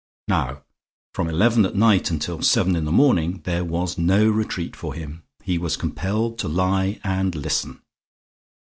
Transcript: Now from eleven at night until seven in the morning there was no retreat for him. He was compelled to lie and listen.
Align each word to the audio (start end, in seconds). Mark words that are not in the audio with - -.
Now 0.27 0.63
from 1.13 1.27
eleven 1.29 1.63
at 1.63 1.75
night 1.75 2.09
until 2.09 2.41
seven 2.41 2.75
in 2.75 2.85
the 2.85 2.91
morning 2.91 3.41
there 3.43 3.63
was 3.63 3.99
no 3.99 4.27
retreat 4.27 4.75
for 4.75 4.95
him. 4.95 5.21
He 5.43 5.59
was 5.59 5.77
compelled 5.77 6.39
to 6.39 6.47
lie 6.47 6.99
and 7.03 7.35
listen. 7.35 7.81